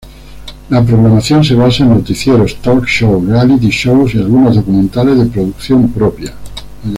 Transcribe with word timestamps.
La 0.71 0.83
programación 0.83 1.43
se 1.43 1.53
basa 1.53 1.83
en 1.83 1.91
noticieros, 1.91 2.59
talk-shows, 2.63 3.23
reality-shows 3.23 4.15
y 4.15 4.17
algunos 4.17 4.55
documentales 4.55 5.15
de 5.19 5.25
producción 5.27 5.91
propia. 5.91 6.33